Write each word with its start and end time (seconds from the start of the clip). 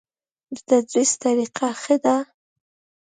د 0.53 0.57
تدریس 0.67 1.11
طریقه 1.23 1.69
ښه 1.81 1.95
ده؟ 2.03 2.15